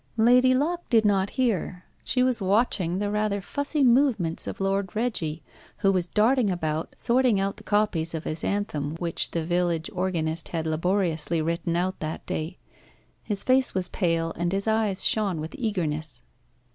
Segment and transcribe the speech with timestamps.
[0.17, 1.83] Lady Locke did not hear.
[2.03, 5.43] She was watching the rather fussy movements of Lord Reggie,
[5.77, 10.47] who was darting about, sorting out the copies of his anthem which the village organist
[10.47, 12.57] had laboriously written out that day.
[13.21, 16.23] His face was pale, and his eyes shone with eagerness.